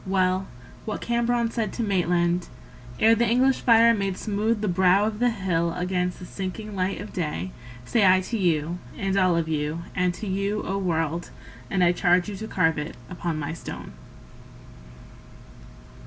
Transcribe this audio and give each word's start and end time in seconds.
Well, 0.07 0.47
what 0.85 0.99
Cambronne 0.99 1.51
said 1.51 1.71
to 1.73 1.83
Maitland 1.83 2.47
Ere 2.99 3.13
the 3.13 3.29
English 3.29 3.61
fire 3.61 3.93
made 3.93 4.17
smooth 4.17 4.61
the 4.61 4.67
brow 4.67 5.05
of 5.05 5.19
the 5.19 5.29
hill 5.29 5.75
Against 5.77 6.17
the 6.17 6.25
sinking 6.25 6.75
light 6.75 6.99
of 6.99 7.13
day 7.13 7.51
Say 7.85 8.03
I 8.03 8.21
to 8.21 8.35
you, 8.35 8.79
and 8.97 9.15
all 9.15 9.37
of 9.37 9.47
you, 9.47 9.83
And 9.93 10.11
to 10.15 10.25
you, 10.25 10.63
O 10.65 10.75
world. 10.79 11.29
And 11.69 11.83
I 11.83 11.91
charge 11.91 12.27
you 12.29 12.35
to 12.37 12.47
carve 12.47 12.79
it 12.79 12.97
Upon 13.11 13.37
my 13.37 13.53
stone. 13.53 13.93